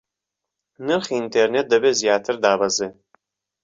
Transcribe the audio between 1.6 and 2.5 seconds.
دەبێ زیاتر